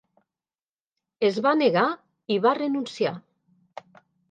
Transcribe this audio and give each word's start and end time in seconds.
Es 1.29 1.37
va 1.47 1.51
negar 1.59 1.85
i 2.35 2.39
va 2.47 2.55
renunciar. 2.61 3.15